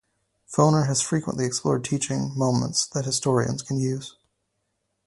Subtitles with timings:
[0.51, 4.15] Foner has frequently explored teaching moments that historians can use.